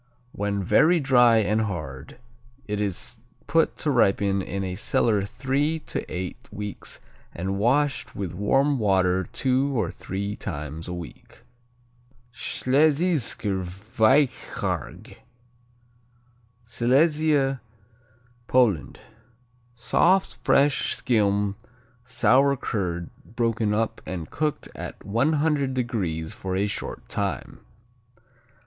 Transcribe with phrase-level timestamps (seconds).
[0.31, 2.17] When very dry and hard,
[2.67, 6.99] it is put to ripen in a cellar three to eight weeks
[7.35, 11.43] and washed with warm water two or three times a week.
[12.33, 15.17] Schlesischer Weichquarg
[16.63, 17.61] Silesia,
[18.47, 19.01] Poland
[19.75, 21.55] Soft, fresh skim,
[22.03, 27.59] sour curd, broken up and cooked at 100° for a short time.